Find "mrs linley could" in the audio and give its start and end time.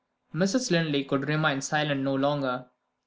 0.33-1.27